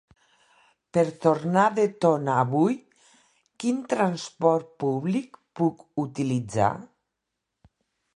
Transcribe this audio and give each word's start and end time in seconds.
Per 0.97 1.03
tornar 1.25 1.65
de 1.79 1.83
Tona 2.05 2.37
avui, 2.43 2.77
quin 3.65 3.83
transport 3.91 4.71
públic 4.85 5.37
puc 5.61 5.85
utilitzar? 6.05 6.71